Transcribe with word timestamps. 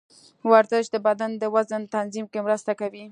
ورزش 0.51 0.85
د 0.91 0.95
بدن 1.07 1.31
د 1.37 1.43
وزن 1.55 1.81
تنظیم 1.95 2.25
کې 2.31 2.39
مرسته 2.45 2.71
کوي. 2.81 3.05